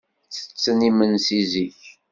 [0.35, 1.81] Ttetten imensi zik.